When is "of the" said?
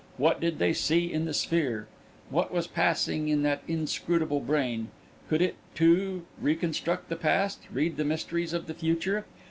8.53-8.73